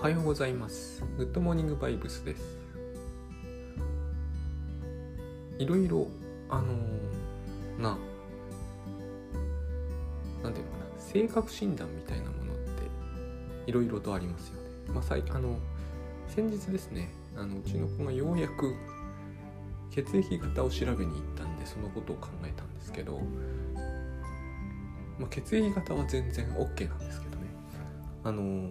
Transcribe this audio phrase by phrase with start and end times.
[0.00, 1.04] おはようございます。
[1.18, 2.58] グッドモーニングバイブスです。
[5.58, 6.06] いろいろ
[6.48, 7.98] あのー、な
[10.42, 10.98] なんていうのかな。
[10.98, 12.82] 性格診断みたいなものって
[13.66, 14.70] いろいろとありますよね。
[14.94, 15.58] まあ最あの
[16.28, 18.74] 先日ですねあのうちの子がようやく
[19.90, 23.20] 血液型を調べに行ったんでそのことを考えたんですけど、
[25.18, 27.48] まあ、血液型は全然 OK なんですけどね。
[28.24, 28.70] あの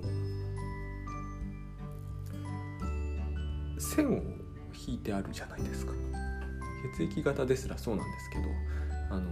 [3.95, 4.21] 線を
[4.87, 5.93] 引いてあるじゃないですか。
[6.95, 8.43] 血液型ですらそうなんですけど
[9.09, 9.31] あの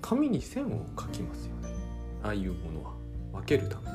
[0.00, 1.68] 紙に線を書きますよね。
[2.22, 3.04] ああいうものは。
[3.34, 3.94] 分けるために。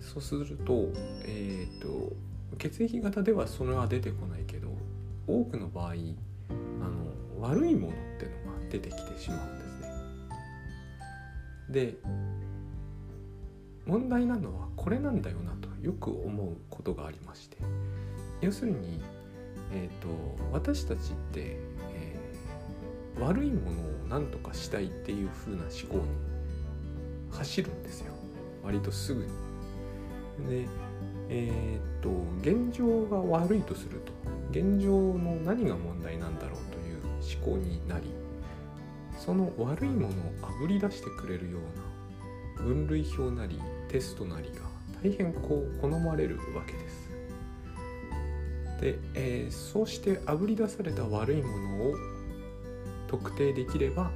[0.00, 0.90] そうすると
[1.24, 2.12] えっ、ー、と
[2.58, 4.68] 血液型ではそれは出てこないけど
[5.26, 9.88] 多くの場合あの悪いものってのが出てきてしまうんですね。
[11.70, 11.94] で
[13.84, 15.65] 問題なのはこれなんだよなと。
[15.86, 17.58] よく思うことがありまして
[18.40, 19.00] 要するに、
[19.72, 20.08] えーと、
[20.52, 21.58] 私たちって、
[21.94, 26.10] えー、悪いものを何とかしたいっていう風な思考に
[27.30, 28.12] 走るんですよ
[28.64, 29.28] 割とすぐに。
[30.48, 30.68] で
[31.28, 32.10] えっ、ー、と
[32.42, 34.12] 現状が悪いとすると
[34.50, 38.06] 現状の何が問題なんだろうという思考になり
[39.16, 40.10] その悪いものを
[40.42, 41.58] あぶり出してくれるよ
[42.56, 47.10] うな分類表なりテストなりが大変こう好まれるわけです。
[48.80, 51.94] で、えー、そうしてあぶり出された悪いものを
[53.06, 54.10] 特定できれば、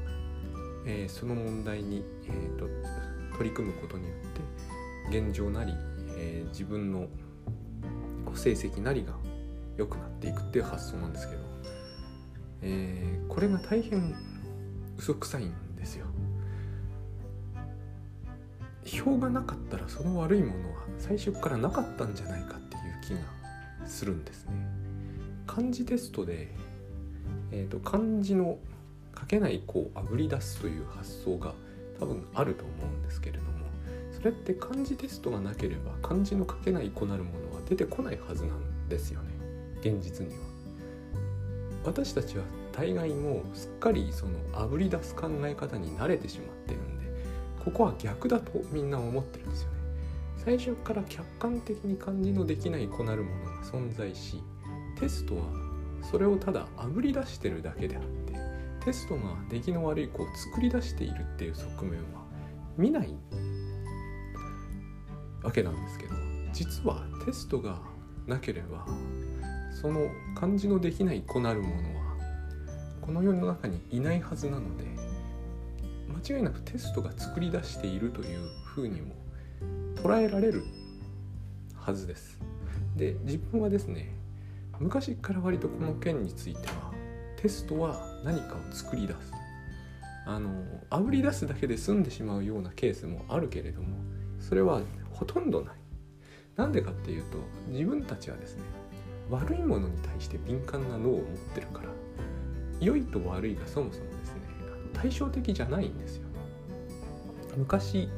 [0.87, 2.67] えー、その問題に、えーと、
[3.37, 4.11] 取り組むことによ
[5.09, 5.73] って現状なり、
[6.17, 7.07] えー、自分の
[8.35, 9.15] 成績なりが
[9.77, 11.43] 良くなっていくっていう発想なんですけど、
[12.63, 14.15] え、これが大変
[14.99, 16.07] 嘘くさいんですよ。
[18.99, 24.53] 表がなかったらその悪いものは最初からなかったんじゃないかっていう気がするんですね。
[25.47, 26.49] 漢字テストで、
[27.51, 28.59] えーと、漢字の
[29.19, 31.53] 書けない子をあぶり出すという発想が
[31.99, 33.51] 多分あると思うんですけれども
[34.21, 39.31] それって漢字テストがなければ漢字の書けない子なるものは出てこないはずなんですよね
[39.81, 40.41] 現実には。
[41.85, 46.90] 私たちは大概もうすっかりそのあぶり出す考え方に慣れてしまってるん
[47.65, 49.81] ここは逆だとみんな思ってるんですよね。
[50.45, 54.43] 最初から客観的に感じのできない子なるものが存在し
[54.99, 55.43] テストは
[56.11, 58.35] それをただあぶり出してるだけであって
[58.85, 62.25] テストが出来の悪い子を作り出しているっていう側面は
[62.79, 63.15] 見ない
[65.43, 66.15] わけなんですけど
[66.53, 67.79] 実はテストが
[68.27, 68.87] なければ
[69.81, 72.17] その漢字のできない子なるものは
[73.03, 74.85] この世の中にいないはずなので
[76.21, 79.15] 間違いなくテストが作り出しているというふうにも
[79.97, 80.65] 捉えられる
[81.75, 82.39] はずです。
[82.97, 84.15] で自分はですね
[84.79, 86.93] 昔から割とこの件については
[87.37, 89.33] テストは何かを作り出す
[90.27, 90.51] あの
[90.91, 93.97] あぶり出すだけで済んでしまうようなケースもあるけれども
[94.39, 94.83] それは
[95.13, 95.75] ほとんどない
[96.57, 97.39] なんでかっていうと
[97.69, 98.63] 自分たちはですね
[99.31, 101.23] 悪いものに対して敏感な脳を持っ
[101.55, 101.89] てるから
[102.81, 104.10] 良いと悪いがそもそも
[105.01, 106.29] 対照的じゃないんですよ
[107.57, 108.09] 昔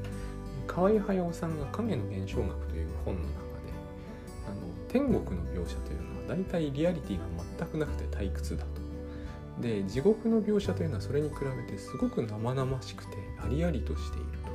[0.66, 3.38] 河合駿さんが「影の現象学」という本の中で
[4.48, 4.56] あの
[4.88, 7.24] 天国の描写というのは大体リアリティが
[7.58, 8.82] 全くなくて退屈だと。
[9.60, 14.50] で地獄の描写というのはそれに比べてすごく生々しくてありありとしていると。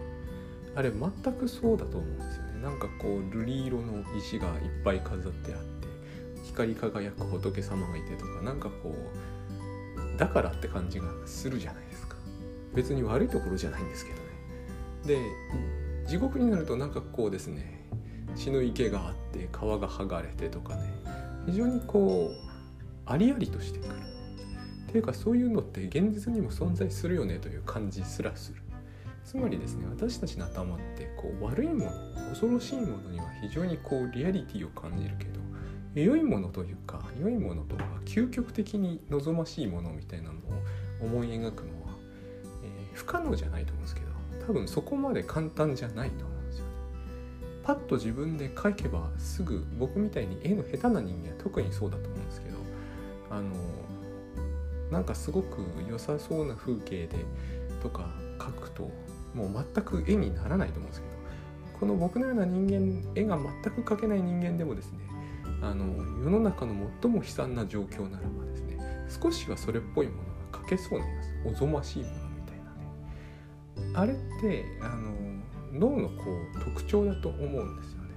[0.76, 2.62] あれ全くそうだと思うんですよね。
[2.62, 5.88] なんかこう瑠璃色の石がいっぱい飾ってあって
[6.44, 12.07] 光り輝く仏様がいてとかなんかこうだからって感じがするじゃないですか。
[12.78, 14.24] 別に悪いところじゃないんですけどね。
[15.06, 15.18] で
[16.08, 17.84] 地獄になるとなんかこうですね
[18.36, 20.84] 血の池があって皮が剥がれてとかね
[21.48, 22.50] 非常にこう
[23.08, 23.94] ありありとしてくる
[24.90, 28.62] っていうかそういうのって現実にも存在するよねという感じすらする
[29.26, 31.92] つまりですね私たちの頭ってこう悪いもの
[32.30, 35.40] 恐ろしいものには非常にこうリアリティを感じるけど
[35.96, 40.36] 良いものというか良いものとか究極的に望ましいものみたいなのを
[41.02, 41.77] 思い描くの、
[42.98, 44.08] 不可能じゃないと思うんですけど
[44.48, 46.72] 多分そこまで簡単じゃないと思うんですよね。
[47.64, 52.58] パッと自分で描けばすぐ僕みたいに絵の下手な人間は特にそうだと思うんですけど
[53.30, 53.54] あの
[54.92, 57.18] なんかすごく良さそうな風景で
[57.84, 58.10] とか
[58.40, 58.90] 描くと
[59.36, 65.00] もう全く絵にならないと思うんですけどこの僕のような人間絵が全く描けない人間でもですね
[65.62, 65.86] あの
[66.24, 68.80] 世の中の最も悲惨な状況ならばですね
[69.22, 72.27] 少しはそれっぽいものが描けそうなりますおぞましいもの
[73.98, 75.12] あれってあの
[75.74, 76.24] 脳のこ
[76.56, 78.10] う特徴だと思うんですよね。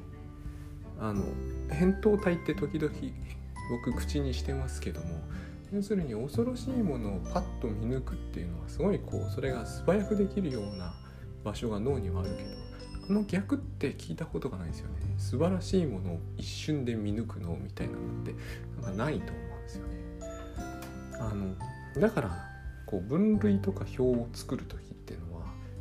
[1.00, 1.24] あの
[1.70, 2.92] 扁桃体って時々
[3.70, 5.06] 僕口にしてますけども
[5.72, 10.92] 要するに恐ろしいものをパッと見抜くっていうのはすごいこうそれが素早くできるような
[11.44, 12.50] 場所が脳にはあるけど
[13.08, 18.34] あの逆って聞いたことがないですよね素晴らしいものを一瞬で見抜く脳みたいなのって
[18.82, 19.94] なんかないと思うんですよね
[21.18, 22.30] あのだから
[22.84, 24.89] こう分類とか表を作る時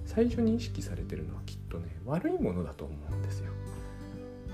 [0.09, 3.51] 最初に意識されてるのはきっとね悪いものだと思うんですよ。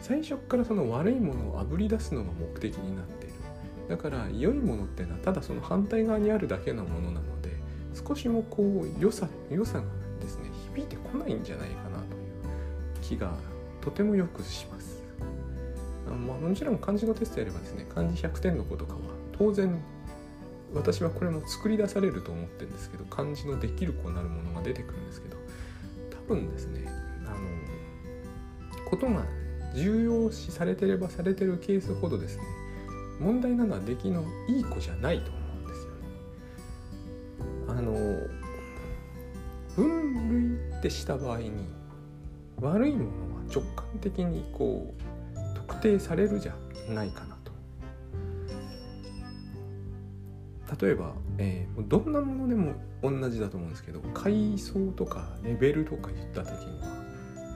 [0.02, 3.36] 最初からその悪いものをあぶり出すのが目的になっている。
[3.88, 7.52] だから良いものっていうのはただその反対側にあるだけのものなので
[7.94, 9.86] 少しもこう良さ良さが
[10.20, 13.32] ですね響いてこないんじゃないかなという気が
[13.80, 15.02] とてもよくします。
[16.06, 19.00] まあ、もちろん漢字のテストやればですね漢字100点の子とかは
[19.38, 19.82] 当然
[20.74, 25.45] 私はこれも作り出されると思ってるんですけど漢字のできる子なるものが出てくるんですけど
[26.28, 26.86] 分ですね
[27.26, 27.38] あの
[28.90, 29.26] ことが
[29.76, 32.44] 重要視されてればされてるケースほどですね
[33.20, 35.98] 問題なのは出来のいい子じゃないと思うんですよね。
[37.70, 37.94] あの
[39.76, 41.52] 分類ってした場合に
[42.62, 45.02] 悪いものは直感的にこう
[45.56, 46.56] 特定されるじゃ
[46.90, 47.52] ないかなと
[50.86, 52.74] 例えば、えー、どんなものでも
[53.10, 56.88] 同じだと思うんですけど階層とかレベルとか言った時には、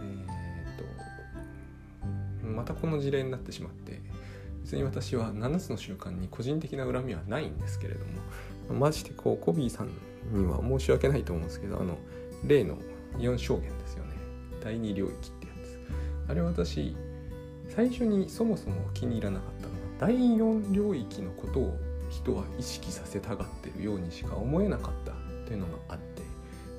[0.02, 4.02] えーと、またこの事例になってしまって
[4.64, 8.06] 別に私は7つの習慣に個人的な恨みはないんですけれど
[8.72, 9.88] もマジでこうコビーさん
[10.32, 11.98] には申し訳ないと思うんですけどあの
[12.46, 12.78] 例の
[13.18, 14.14] 4証言ですよね。
[14.64, 15.80] 第2領域ってやつ。
[16.30, 16.96] あれ私
[17.68, 21.78] 最初にそもそも気に入らなかったのは第4領域のことを
[22.10, 24.94] 人は意識させたがってるようにしか思えなかっ
[25.50, 26.22] たというのがあって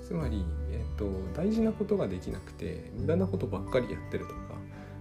[0.06, 4.38] つまり、えーと、大事なことができなくて無駄なことばっかりやってるとか、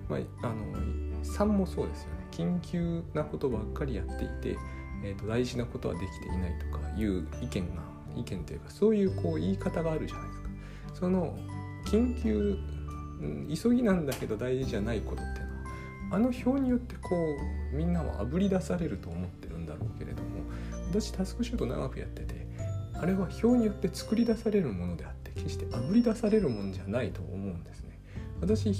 [0.09, 4.57] まあ、あの3もそうですよね緊急なことばっかりやっていて、
[5.03, 7.81] えーと、大事なことはできていないとかいう意見が
[8.15, 10.49] 意見というかそういうこう言い方があるじゃないですか。
[10.93, 11.37] その
[11.85, 12.57] 緊急、
[13.61, 15.53] 急ぎなんだけど大事じゃないことっていうの
[16.11, 17.09] はあの表によってこ
[17.73, 20.29] うみんなはあぶり出されると思ってるんだろうけれども
[20.89, 22.28] 私タスクシュート長くやってて
[23.01, 27.99] あれは表によって作り出されるものであって決してあぶり出されるものじゃないと思うんですね。
[28.41, 28.73] 私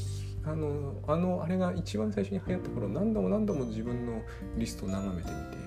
[0.44, 4.22] あのあのあれが一番最初に流行った頃何度も何度も自分の
[4.58, 5.58] リストを眺めてみて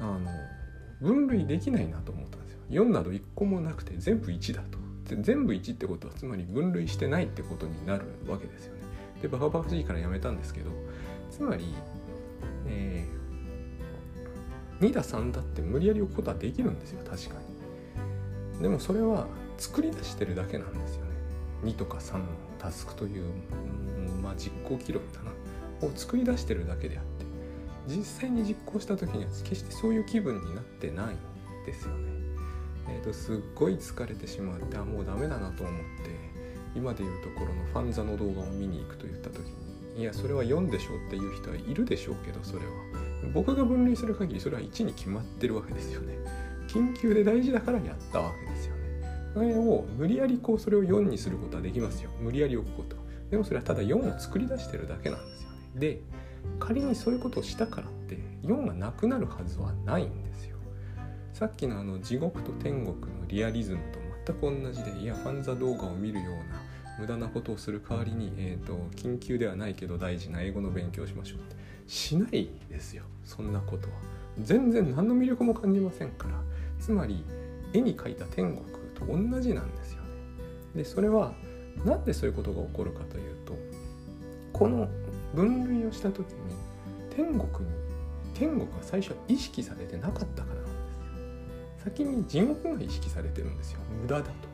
[0.00, 0.30] あの
[1.00, 2.84] 分類できないなと思ったんですよ。
[2.84, 4.78] 4など1個もなくて全部1だと。
[5.16, 8.82] 全部1ってことはつまり分類してないってことになるわけですよね。
[9.22, 10.70] でバカバカしいからやめたんですけど
[11.30, 11.64] つまり、
[12.66, 13.17] えー、
[14.80, 17.34] 2だ3だって無理やり置くことはできるんですよ確か
[18.56, 18.62] に。
[18.62, 19.26] でもそれは
[19.56, 21.10] 作り出してるだけなんですよね。
[21.64, 22.24] 2とか3の
[22.58, 23.24] タスクという、
[24.06, 25.32] うん、まあ実行記録だな。
[25.86, 27.18] を作り出してるだけであって。
[27.88, 32.18] 実際に実行した時には決してそういう気分になってないんですよね。
[32.90, 36.10] えーと、すっごい疲れてしまってあもうダメだなと思って
[36.74, 39.40] 今でいうところのファンザの動画を見に行くと言った時
[39.94, 43.07] にいやそれは4でしょうっていう人はいるでしょうけどそれは。
[43.32, 46.14] 僕が分類する限りそれは1に決まってるわけですよね。
[46.68, 48.78] 緊急で大事だからやったわけですよね。
[49.34, 52.10] それを無理やりこうそれを4にすることはできますよ。
[52.20, 52.96] 無理やり置くこと
[53.30, 55.56] でもそれはただ4を作り出してるだけなんですよね。
[55.74, 56.00] で
[56.58, 60.56] 仮にそういうことをしたからって4がなくなるはずはないんですよ。
[61.32, 66.62] さっきのあの地獄と天国のリアリズムと全く同じでいやファンザ動画を見るような
[66.98, 71.56] 無駄なことをする代わりに、えーと、緊急ではないけど大事な英語の勉強をしましょうって。
[71.88, 73.02] しないですよ。
[73.24, 73.94] そんなことは。
[74.40, 76.34] 全然何の魅力も感じませんから。
[76.78, 77.24] つまり
[77.72, 78.64] 絵に描いた天国
[78.94, 80.08] と同じなんですよね。
[80.76, 81.32] でそれは
[81.84, 83.54] 何でそういうことが起こるかというと
[84.52, 84.88] この
[85.34, 86.34] 分類をした時に
[87.14, 87.74] 天国に
[88.34, 90.70] 天国は最初は意識されてなかったからなんで
[91.78, 93.80] す先に地獄が意識されてるんですよ。
[94.02, 94.47] 無駄だと。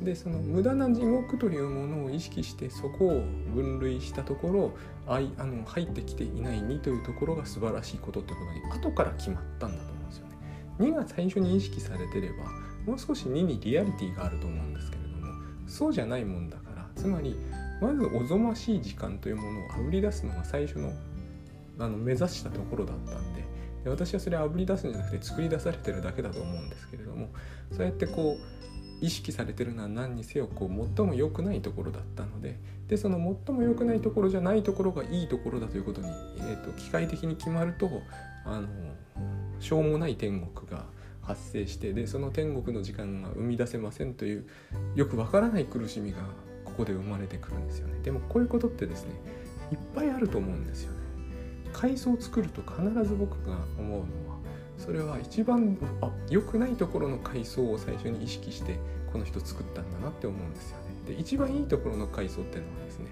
[0.00, 3.22] でその無駄な地獄というものを意識してそこを
[3.54, 4.76] 分類したところ
[5.06, 10.36] あいあの入ってきていない2というところが素晴らしいことってことに後から決まったんだと思うんですよね。
[10.78, 12.44] 2が最初に意識されてれば
[12.84, 15.32] もう少し2にリアリティがあると思うんですけれども
[15.66, 17.36] そうじゃないもんだからつまり
[17.80, 20.92] まずおぞましい時間というものをあぶり出すのが最初の
[21.78, 23.44] あの目指したところだったんで
[23.84, 27.28] で私はそれをあぶり出すんじゃなくて作り出されてるだけだと思うんですけれども
[27.70, 37.90] そうやってこう意識されてるのは何にせよこう最も良くないところだったのででその最も良くないところじゃないところがいいところだということに、えーと、機械的に決まると
[38.44, 38.68] あの
[39.60, 40.84] しょうもない天国が
[41.20, 44.46] 発生してでその天国の時間が生み出せませんという
[44.94, 46.18] よくわからない苦しみが
[46.64, 47.98] ここで生まれてくるんですよね。
[48.02, 49.10] でもこういうことってですね
[49.72, 50.98] いっぱいあると思うんですよね
[51.72, 54.25] 階層を作ると必ず僕が思うの
[54.78, 58.78] それは一番あ良くないところの階層を最初に意識して
[59.12, 61.14] この人作ったんだなって思うんですよね。
[61.14, 63.06] で一番いいところの階層っていうのはですね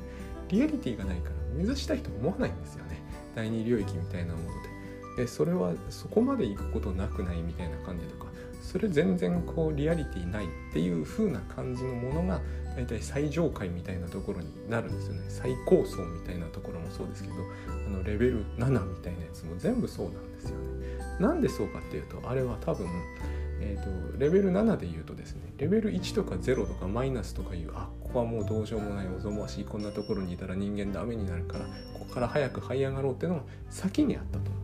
[0.49, 3.03] リアリティがないから目指したいと思わないんですよね。
[3.35, 4.75] 第二領域みたいなもので。
[5.17, 8.27] でそれはそこまで行くことなくないみたいな感じとか
[8.65, 12.41] それ全然こうリアリティないっていう風な感じのものが
[12.77, 15.25] 大体最上階みたいなところになるんですよね。
[15.29, 17.35] 最高層みたいなところもそうですけど
[17.87, 20.57] あのレベル7みたいなやつも全部そうなんですよね。
[21.21, 22.89] なんでそうかっていうとあれは多分
[23.61, 34.64] えーと、レベル7で言うとですねレベル1とか0とかマイナスとかいうあここはもうどうしようもないおぞましいこんなところにいたら人間ダメになるからここから早く這い上がろうっていうのが先にあったと。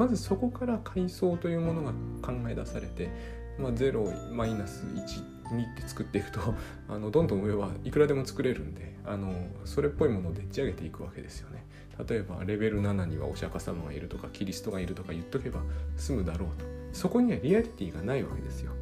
[0.00, 1.90] まずそこから階層というものが
[2.22, 3.10] 考え出されて、
[3.58, 6.40] まあ、0マイナス12って作っていくと
[6.88, 9.30] あのどんどん上はいくらでも作れるんであの
[9.66, 11.66] それっぽいものをでっち上げていくわけですよね。
[12.08, 15.60] 例えばレベル7にはお釈迦様がいるとかキリストがいるとか言っとけば
[15.98, 16.64] 済むだろうと。
[16.94, 18.72] そこにはリアリティがないわけですよ、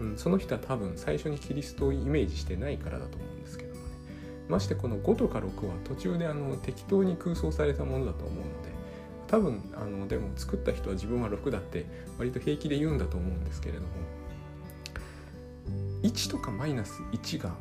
[0.00, 3.88] うん、その人は多分最初にキリストをイメージしてないからだと思うんですけどもね。
[4.48, 8.81] ましてこの5とか6は途中であの適当に空想されたものだと思うので
[9.32, 11.86] 多分あのでも作った人は自分は6だって
[12.18, 13.86] 割と平気で言うんだと思うんですけれども
[16.02, 17.54] 1とかマイナス1が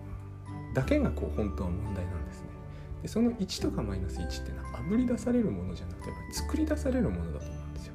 [0.74, 2.48] だけがこう本当は問題なんですね。
[3.04, 7.94] でその1とかマイナス1ってのはあぶり出されるものじゃなくてやっぱ作り出されるものだと思うんですよ。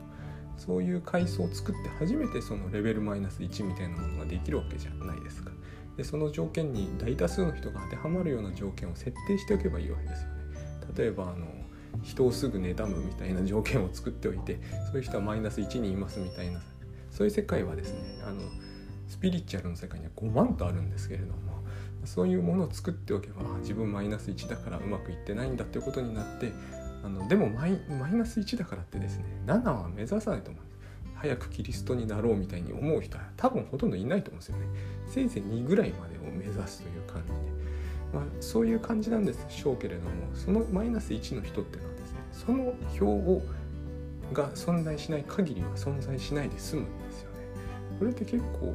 [0.56, 5.50] そういう階層を作って初めてそのレベルマイナス1みたいなものができるわけじゃないですか。
[5.98, 10.36] でその条件に大多数の人が当てはまるような条件を設定しておけばいいわけですよね。
[10.96, 11.65] 例えばあの
[12.02, 14.60] 人をすぐ妬むみたいな条件を作っておいて
[14.90, 16.60] そういう人はマイナス1にいますみたいな。
[17.10, 18.42] そういう世界はですねあの
[19.08, 21.62] スピリチュアルの世界には5万とあるんですけれども
[22.04, 26.52] そういうものを作っておけば自分マイナス1だからうまくいってないんだっていうことになって
[27.02, 27.80] あのでもマイ
[28.12, 30.76] ナス1だからってですね7は目指さないと思うんです。
[31.14, 34.66] 早くキリストになろうみたいに思う人は多分ほとんどいないと思うんですよね。
[35.08, 37.38] せいぜい2ぐらいまでを目指すという感じで、
[38.16, 43.42] まあ、そういう感じなんでしょうけれどもそのマイナス1の人っていうのはですねその表を
[44.32, 47.36] が存在しない限りは存在しないで済むんですよね
[47.98, 48.74] これって結構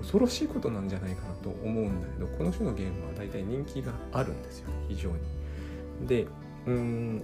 [0.00, 5.18] 恐ろしいことなんじゃないかなと思うんだけどこの種のゲームは大体人気があるんですよ非常に。
[6.08, 6.26] で
[6.66, 7.22] うん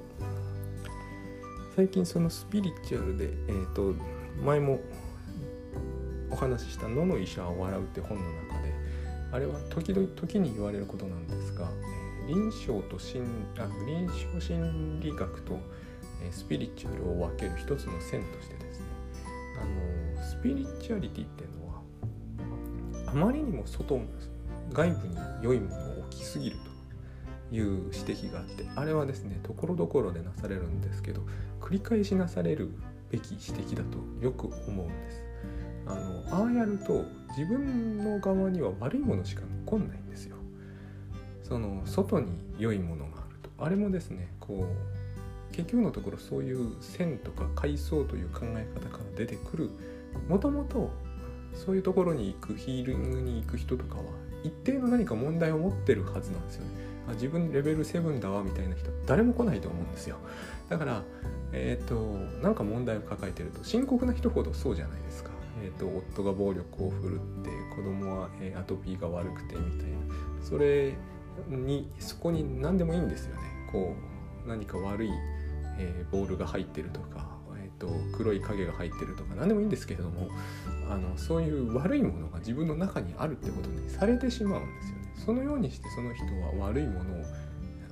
[1.75, 3.95] 最近そのスピリチュアルで、えーと、
[4.43, 4.81] 前も
[6.31, 8.46] お話しした「野の医者は笑う」って本の中
[9.33, 11.68] あれは時々時に言われることなんですが、
[12.28, 13.25] え、臨床と心
[13.59, 15.59] あ臨床心理学と、
[16.25, 18.87] え、スピリチュアルを分ける一つの線としてですね
[19.61, 19.64] あ
[20.18, 21.83] のスピリチュアリティっていうのは
[23.06, 24.00] あまりにも外
[24.73, 26.56] 外部に良いものを置きすぎる
[27.50, 31.23] という指摘があってあれはですねところどころでなされるんですけど
[31.61, 32.71] 繰り返しなされる
[33.11, 35.25] べき指摘だとよく思うんです。
[35.87, 37.05] あのああやると
[37.37, 40.37] 自分の側には悪いものしか残んないんですよ。
[41.43, 44.66] その外に良いものがあるとあれもですねこ
[45.50, 49.71] う結局のところそういう線とか階層という考え方から出てくる
[50.28, 50.90] もともと
[51.55, 54.02] そういうところに行くヒーリングに行く人とかは
[54.43, 56.71] 一定の何か問題を持ってるはずなんですよね。
[57.09, 60.16] あ自分レベル7だわみたいな人誰も来ないと思うんですよ。
[60.69, 61.02] だから
[61.52, 61.95] えっ、ー、と
[62.43, 65.31] なんか問題を抱えてると深刻な人ほどそうじゃないですか。
[65.63, 69.97] えーと、夫が暴力を振るって子供は、えー、アトピーが悪くてみたいな
[70.43, 70.95] それ
[71.49, 73.95] にそこに何でもいいんですよねこ
[74.45, 75.11] う何か悪い、
[75.79, 77.37] えー、ボールが入ってるとか
[77.79, 80.29] と黒い影が入ってるとか何でもいいんですけれども
[80.91, 85.13] あのそういう悪いものが自分の中にあるってことにされてしまうんですよね。
[85.25, 86.25] そのようにしてその人
[86.59, 87.25] は悪いものを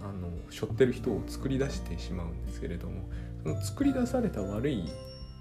[0.02, 3.08] あの背負ってる人を作り出してしまうんですけれども
[3.42, 4.84] その作り出された悪い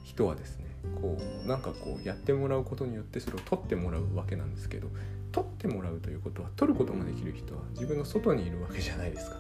[0.04, 4.88] 人はですねこうなんかこうやってもらうことによってそれを取ってもらうわけなんですけど
[5.32, 9.38] 取ってもらうということは取ることができる人は自分の外にいるわけじゃないですか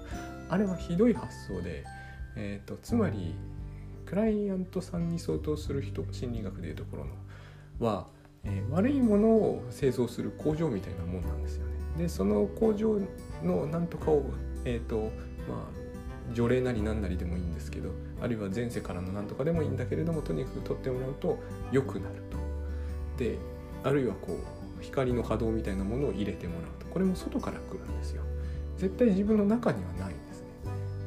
[0.49, 1.83] あれはひどい発想で、
[2.35, 3.35] えーとつまり
[4.05, 7.11] クライアントさんに相当する人心理学でいうところの
[7.87, 8.05] は、
[8.43, 11.73] えー、悪いものを製造する工場みたいなもんなんですよね。
[11.97, 12.99] でその工場
[13.43, 14.23] のなんとかを、
[14.65, 15.11] えーと
[15.49, 15.82] まあ、
[16.31, 17.89] 除霊なりなんなりでもいいんですけど
[18.21, 21.39] あるいは前世からのなんとかでもいいんだけれどもとにかく取ってもらうと
[21.71, 22.37] 良くなると。
[23.17, 23.37] で
[23.83, 28.23] あるいはこう光の波動みたいなものを入れてもらうとこれも外から来るんですよ。
[28.77, 30.47] 絶対自分の中にはないんですね。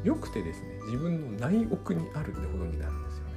[0.05, 3.33] よくてですね自分の内奥にあるってことになるんですよね。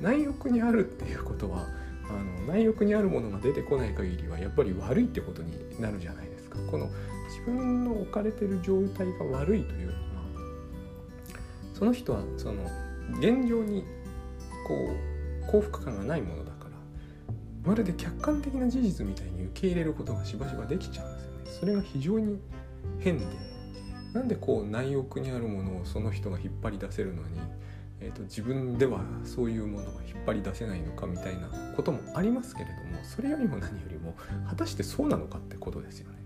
[0.00, 1.66] 内奥にあるっていうことは
[2.08, 6.58] あの内奥にあるものが出てこない限りはやっぱり悪いってことになるじゃないですか。
[6.70, 6.90] この
[7.28, 9.98] 自分の置かれてる状態が悪いというのは
[11.74, 12.62] その人はその
[13.18, 13.84] 現状に
[14.66, 14.74] こ
[15.46, 16.70] う幸福感がないものだから
[17.64, 22.38] まるで客観的な事実みたいに受け入れることがしばしばできちゃうんですよねそれが非常に
[23.00, 23.26] 変で
[24.14, 27.40] なんでこう内奥にあるものをその人が引っ張り出せるのに、
[28.00, 34.14] えーと、自分ではそういうものが引っ張り出せないのかみたいなこともありますけれどもそれよりも何よりも
[34.48, 36.18] 果たしてそうなのかってことですよね。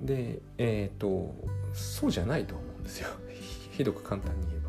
[0.00, 1.34] でえっ、ー、と
[1.72, 3.08] そうじゃないと思うんですよ
[3.76, 4.64] ひどく簡単に言えば。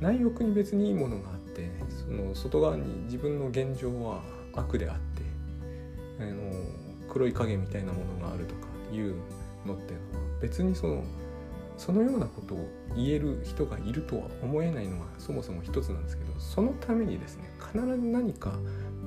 [0.00, 5.22] 内奥に別にいいものがあってその外側に自分の現状は悪であって
[6.20, 6.52] あの
[7.08, 9.14] 黒い影みたいなものがあるとかいう
[9.64, 11.04] のっていうのは別にその
[11.76, 18.52] そのようなことを言える人がいるとは思えないのがそもそも一つなんですけどそのためにですね必ず何か、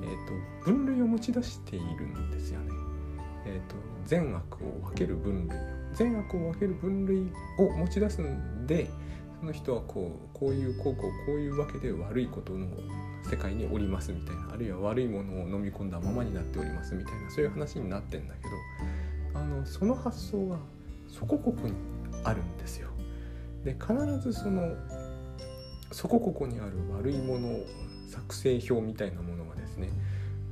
[0.02, 2.72] えーと、分類を持ち出しているんですよね。
[3.46, 5.58] えーと、善悪を分ける分類
[5.94, 8.90] 善悪を分ける分類を持ち出すんで
[9.40, 12.66] その人はこうこういうこうこうこういうわけで悪いことの
[13.30, 18.42] 世界におりますみたいなあるいは悪いものを飲み込んだままになっておりますみたいなそういう話になってんだけ
[19.34, 20.56] どあのその発想が
[21.08, 21.72] そこに
[22.24, 22.88] あるんですよ。
[23.64, 24.74] で必ずその
[25.92, 27.58] そこここにある悪いもの
[28.08, 29.90] 作成表みたいなものがですね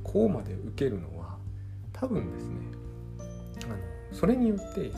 [0.03, 1.37] こうまで受けるのは
[1.93, 2.55] 多分ですね
[3.65, 3.77] あの
[4.11, 4.91] それによって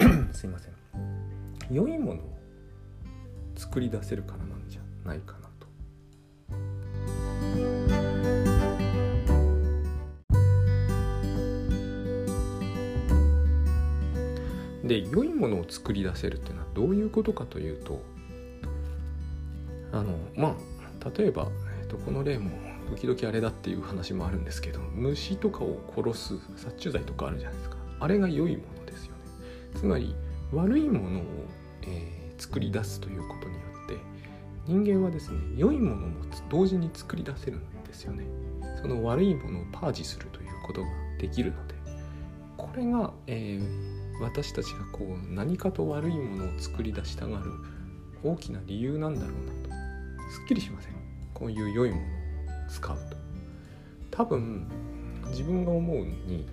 [0.32, 0.79] すいません
[1.70, 2.38] 良いものを
[3.54, 5.68] 作り出せるからなんじゃないかなと。
[14.86, 18.02] で良いものを作り出せるっていうのはどういうことかというと
[19.92, 20.56] あのま
[21.02, 21.46] あ例えば、
[21.80, 22.50] えーと、この例も
[22.90, 27.76] 時々あれだっていう話もあるんですけど虫とかを殺す殺虫剤とかあるじゃないですか。
[28.00, 29.18] あれが良いものですよね。
[29.76, 30.16] つまり
[30.52, 31.22] 悪いものを、
[31.82, 33.96] えー、作り出すということによって
[34.66, 38.24] 人間はですね良いものも同時に作り出せるんですよね。
[38.80, 40.88] その悪いものをパージするということが
[41.18, 41.74] できるので。
[42.56, 47.50] これが、えー私たちがこう何かと悪いものを作り出したがる
[48.22, 49.70] 大きな理由なんだろうなと。
[50.30, 50.92] すっきりしません。
[51.32, 52.06] こういう良いものを
[52.68, 53.16] 使うと。
[54.10, 54.68] 多分
[55.30, 56.46] 自分が思うに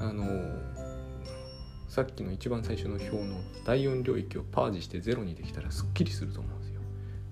[0.00, 0.24] あの
[1.94, 6.80] さっきの一番最初の表の第4領域をパージしてゼロにできたらすっきりすると思うんですよ。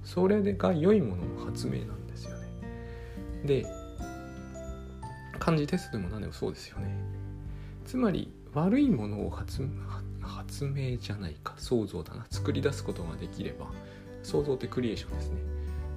[0.05, 2.47] それが良いものの発明なんですよね。
[3.45, 3.67] で
[5.41, 6.95] 漢字テストでも何でもそうですよね。
[7.85, 9.69] つまり悪いものを発
[10.21, 11.55] 発明じゃないか。
[11.57, 12.25] 想像だな。
[12.31, 13.67] 作り出すことができれば。
[14.23, 15.39] 想像ってクリエーションですね。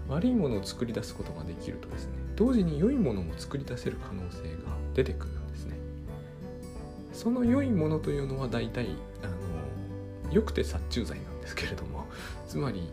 [0.09, 5.44] 悪いものを作り出すことができるとですね同時に良いものも作り出せる可能性が出てくる。
[7.15, 8.89] その良いものというのは大体
[9.23, 9.27] あ
[10.27, 12.05] の良くて殺虫剤なんですけれども
[12.47, 12.91] つまり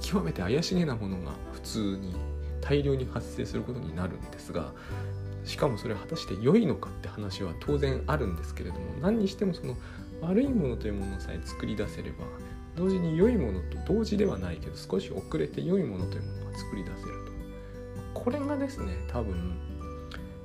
[0.00, 2.14] 極めて怪しげなものが普通に
[2.60, 4.72] 大量に発生することになるんですが
[5.44, 9.76] しかもそれは果たして良いのかって話は当然あるんですけれども何にしてもその
[10.20, 12.18] 悪いものというものさえ作り出せれば
[12.76, 18.20] 同時に良いものと同時ではないけど少し遅れて良いものというものが作り出せると。
[18.20, 19.56] これがですね多分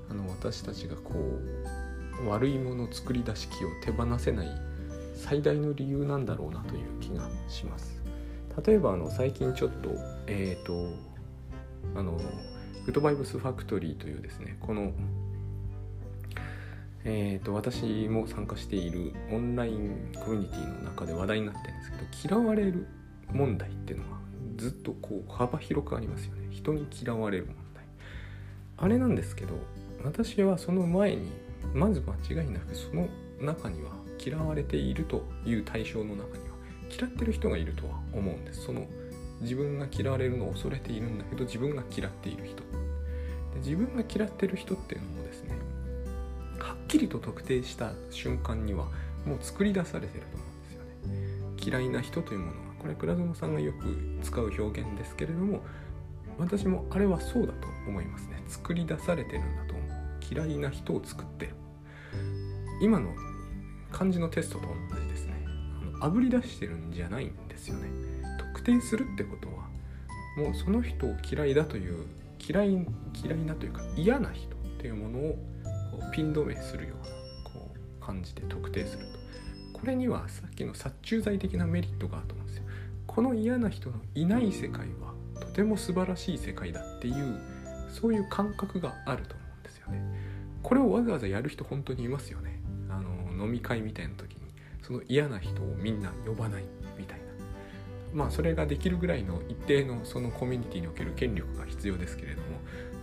[0.10, 1.85] あの私たちがこう
[2.28, 4.48] 悪いもの作り出し気を手放せない
[5.16, 8.02] 最大の理由なんだろうなという気がします。
[8.66, 9.90] 例えばあの最近ちょっと
[10.28, 10.94] えっ、ー、と
[11.96, 12.14] あの
[12.86, 14.92] グッドバイブスファクトリーというですねこの
[17.08, 21.92] えーと、私も参加しているオンラインコミュニティの中で話題になってるんです
[22.26, 22.88] けど嫌われる
[23.32, 24.18] 問題っていうのは
[24.58, 26.48] ずっとこう幅広くありますよね。
[26.50, 27.86] 人に嫌われる問題。
[28.78, 29.54] あれなんですけど
[30.04, 31.32] 私はその前に
[31.74, 33.08] まず間違いなくその
[33.40, 33.92] 中には
[34.24, 36.56] 嫌われているという対象の中には
[36.90, 38.64] 嫌ってる人がいるとは思うんです。
[38.64, 38.86] その
[39.42, 42.64] 自分が嫌われるのを恐れているんだけど自分が嫌っている人。
[43.54, 45.58] で自分が嫌ってる人っていうのもですね
[46.60, 48.86] はっきりと特定した瞬間には
[49.26, 51.56] もう作り出されてると思うんですよね。
[51.62, 55.62] 嫌いな人というものはこれ倉園さんがよく使う表現ですけれども
[56.38, 58.44] 私もあれはそうだと思いますね。
[58.48, 59.65] 作り出されてるんだ。
[60.32, 61.52] 嫌いな人を作って
[62.82, 63.14] 今の
[63.92, 65.46] 漢字のテストと同じですね。
[66.02, 67.88] あぶり出してるんじゃないんですよね。
[68.38, 69.70] 特定するってことは
[70.38, 72.06] もうその人を嫌いだという
[72.40, 72.86] 嫌い
[73.24, 75.22] 嫌いなというか嫌な人っていうものを
[75.92, 77.14] こうピン止めするような
[77.52, 79.80] こう感じで特定すると。
[79.80, 82.64] これにはさっきの殺虫剤的なメリットがあると思うんですよ。
[83.08, 87.40] この嫌な人のいない世界はとても素晴らしい世界だっていう
[87.90, 89.45] そういう感覚があると思う
[89.86, 90.02] よね
[90.64, 92.60] これをわざわざやる人本当にいますよね。
[92.90, 94.46] あの飲み会みたいな時に。
[94.86, 96.64] その嫌な人をみんな呼ばない
[96.96, 97.26] みたいな。
[98.14, 102.48] まあそれができるぐらいの一定のそのコミュニティにおける権力が必要ですけれども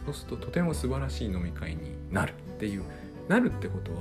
[0.06, 2.84] そうするととても素晴らしい飲み会になるっていう
[3.28, 3.98] なるってことは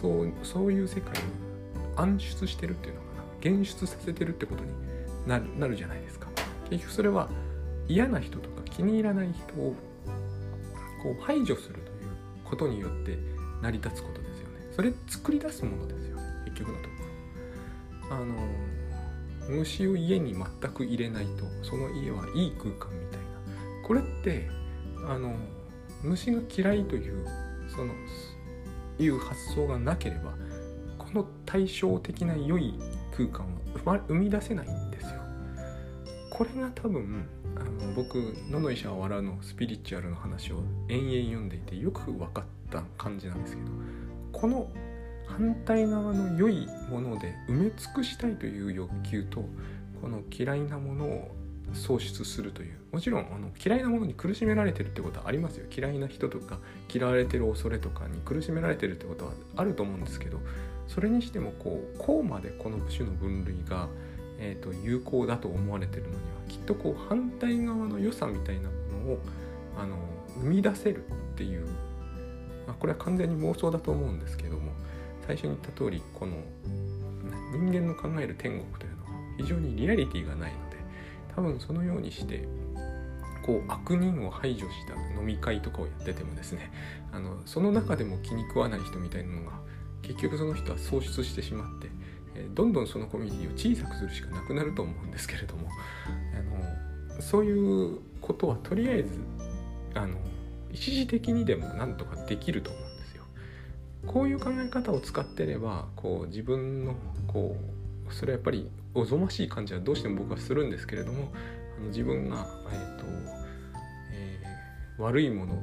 [0.00, 3.06] そうそういう世界を暗出してるっていうのか
[3.50, 3.56] な。
[3.58, 4.70] 現出させてるってことに
[5.26, 6.28] なるなるじゃないですか。
[6.70, 7.28] 結局それは
[7.88, 9.74] 嫌な人とか気に入らない人を
[11.02, 11.80] こう排除する
[12.48, 13.18] ことによって
[13.62, 14.54] 成り立つことですよね。
[14.74, 16.22] それ作り出すものですよね。
[16.46, 16.88] 結局のとこ
[18.10, 18.16] ろ。
[18.16, 18.34] あの
[19.48, 23.26] 虫を家に全く入れないとその家はいい空間みたいな。
[23.82, 24.48] これって
[25.06, 25.34] あの
[26.02, 27.26] 虫が嫌いという
[27.68, 27.92] その
[28.98, 30.34] いう発想がなければ
[30.98, 32.74] この対照的な良い
[33.16, 33.46] 空間
[33.84, 35.20] は生み出せないんですよ。
[36.30, 37.26] これが多分
[37.60, 43.68] あの僕「野の医者は笑う」のスピリチュアルの話を延々読んでいてよく分かった感じなんですけど
[44.32, 44.70] この
[45.26, 49.44] 反対側の良いもので埋め尽くしたいという欲求と
[50.00, 51.34] この嫌いなものを
[51.74, 55.66] 喪失するというもちろんあの嫌いなものに苦しめられてるってことはありますよ。
[55.70, 56.58] 嫌いな人とか
[56.92, 60.40] 嫌われてる恐れとかに苦しめられてるってことはあると思うんですけど
[60.86, 63.88] それにしてもこうこうまでこの種の分類が、
[64.38, 68.74] えーと、有効だと思われてるのにはきっとこう反対側の良さみたいなも
[69.06, 69.18] のを
[69.76, 69.96] あの
[70.40, 71.66] 生み出せるっていう、
[72.66, 74.72] まあ、これは完全に妄想だと思うんですけども
[75.26, 76.36] 最初に言った通りこの
[77.52, 80.76] 人間の考える天国というのは非常にリアリティがないので
[81.34, 82.46] 多分そのようにして
[83.44, 86.70] こう悪人を排除した飲み会とかをやっててもですね
[87.12, 89.52] あのその中でも気に食わない人みたいなのが
[90.02, 91.88] 結局その人は喪失してしまって、
[92.54, 95.68] どんどんそのコミュニティを小さくするしかなくなると思うんですけれども
[96.34, 99.20] あのそういうことはとりあえず
[99.94, 100.16] あの
[100.72, 103.24] 一時的にでもなんとかできると思うんですよ。
[104.06, 106.94] こういう考え方を使ってればこう自分の
[107.26, 107.56] こ
[108.08, 111.32] うそれはやっぱりおぞましい感じはどうしても僕はするんですけれども
[111.78, 113.04] あの自分が、えーと
[114.12, 115.54] えー、悪いもの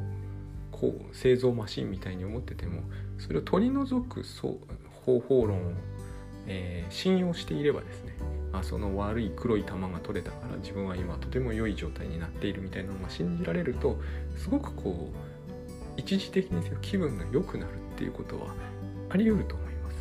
[0.71, 2.81] こう製造マシンみたいに思ってても
[3.17, 4.57] それを取り除くそう
[5.05, 5.71] 方法論を、
[6.47, 8.13] えー、信用していればですね
[8.53, 13.99] あその悪い黒い玉が取れたから自分は今とても良い状態になっているみたいなのが信じられると
[14.37, 18.47] すごくこう一時的に気分が良くなるっていうことは
[19.09, 19.97] あり得ると思います。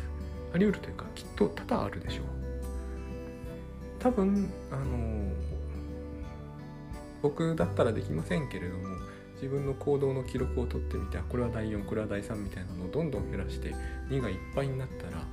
[0.53, 2.25] あり得るというかきっと多々あるでしょう。
[3.99, 5.31] 多分あの
[7.21, 8.97] 僕だったらできませんけれども
[9.35, 13.73] 自分の行動の記録を取ってみてこれは第4これは第3みたいなのをどんどん減らして
[14.09, 15.23] 2がいっぱいになったら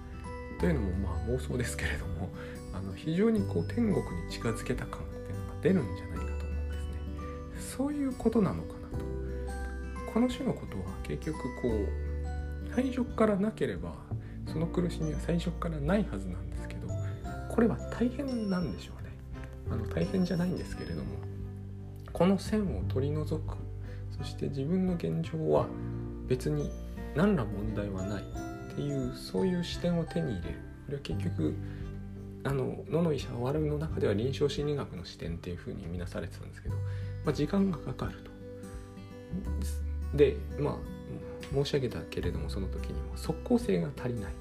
[0.63, 2.31] というのもまあ妄想ですけれども
[2.73, 7.77] あの非常にこう天国に近づけた感っていうのが出るんじゃないかと思うんですね。
[7.77, 9.05] そういうことなのかなと。
[10.15, 13.93] この種のことは結局こう最初からなければ
[14.47, 16.87] その苦しみは最初からないはずなんですけど
[17.51, 19.11] これは大変なんでしょうね。
[19.69, 21.17] あの大変じゃないんですけれども
[22.13, 23.57] この線を取り除く
[24.17, 25.67] そして自分の現状は
[26.29, 26.71] 別に
[27.17, 30.59] 何ら問題はないっていうそういう視点を手に入れる。
[30.87, 31.55] これは結局
[32.45, 36.75] あの野の医者は笑うの中では臨床心理学の視点っていうふうに見なされてたんですけど、
[37.25, 38.13] まあ、時間がかかる
[40.13, 40.17] と。
[40.17, 40.75] でまあ
[41.55, 44.33] 申し上げたけれどもその時にも即効性が足りない。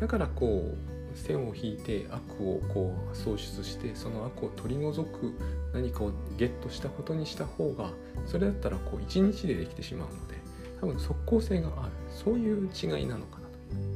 [0.00, 5.32] だからこう線を引いて悪をこう創出してその悪を取り除く
[5.72, 7.90] 何かをゲットしたことにした方が
[8.26, 10.36] それだったらこう一日でできてしまうので
[10.80, 11.92] 多分即効性がある。
[12.10, 13.45] そういう違いなのかな。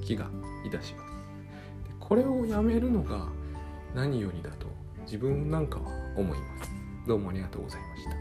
[0.03, 0.31] 気が
[0.65, 1.11] いたします。
[1.89, 3.29] でこれをやめるのが
[3.95, 4.67] 何よりだと
[5.03, 6.71] 自分なんかは思います。
[7.07, 8.20] どうもありがとうございました。